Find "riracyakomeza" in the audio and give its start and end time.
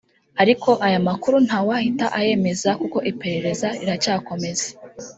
3.79-4.67